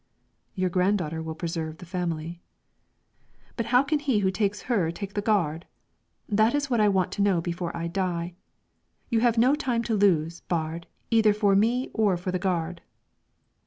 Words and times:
"Your 0.55 0.71
granddaughter 0.71 1.21
will 1.21 1.35
preserve 1.35 1.77
the 1.77 1.85
family." 1.85 2.41
"But 3.55 3.67
how 3.67 3.83
can 3.83 3.99
he 3.99 4.17
who 4.25 4.31
takes 4.31 4.63
her 4.63 4.89
take 4.91 5.13
the 5.13 5.21
gard? 5.21 5.67
That 6.27 6.55
is 6.55 6.71
what 6.71 6.79
I 6.81 6.89
want 6.89 7.11
to 7.11 7.21
know 7.21 7.39
before 7.39 7.77
I 7.77 7.85
die. 7.85 8.33
You 9.11 9.19
have 9.19 9.37
no 9.37 9.53
time 9.53 9.83
to 9.83 9.95
lose, 9.95 10.39
Baard, 10.49 10.87
either 11.11 11.35
for 11.35 11.55
me 11.55 11.91
or 11.93 12.17
for 12.17 12.31
the 12.31 12.39
gard." 12.39 12.81